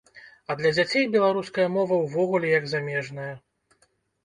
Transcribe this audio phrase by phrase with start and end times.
[0.53, 3.31] А для дзяцей беларуская мова ўвогуле як замежная.